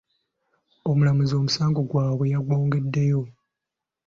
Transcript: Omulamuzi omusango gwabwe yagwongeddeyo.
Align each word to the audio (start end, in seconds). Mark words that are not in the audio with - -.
Omulamuzi 0.89 1.33
omusango 1.39 1.79
gwabwe 1.89 2.25
yagwongeddeyo. 2.33 3.21